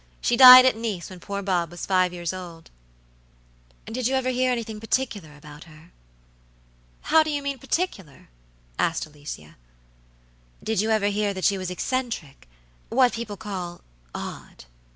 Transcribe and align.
She 0.19 0.35
died 0.35 0.65
at 0.65 0.75
Nice 0.75 1.11
when 1.11 1.19
poor 1.19 1.43
Bob 1.43 1.69
was 1.69 1.85
five 1.85 2.11
years 2.11 2.33
old." 2.33 2.71
"Did 3.85 4.07
you 4.07 4.15
ever 4.15 4.29
hear 4.29 4.51
anything 4.51 4.79
particular 4.79 5.35
about 5.37 5.65
her?" 5.65 5.91
"How 7.01 7.21
do 7.21 7.29
you 7.29 7.43
mean 7.43 7.59
'particular?'" 7.59 8.29
asked 8.79 9.05
Alicia. 9.05 9.57
"Did 10.63 10.81
you 10.81 10.89
ever 10.89 11.09
hear 11.09 11.35
that 11.35 11.45
she 11.45 11.59
was 11.59 11.69
eccentricwhat 11.69 13.13
people 13.13 13.37
call 13.37 13.81
'odd?'" 14.15 14.65